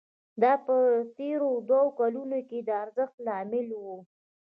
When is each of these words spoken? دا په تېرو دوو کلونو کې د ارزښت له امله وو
دا 0.41 0.53
په 0.65 0.75
تېرو 1.17 1.49
دوو 1.69 1.87
کلونو 1.99 2.39
کې 2.49 2.59
د 2.63 2.69
ارزښت 2.83 3.15
له 3.25 3.31
امله 3.41 3.75
وو 3.85 3.97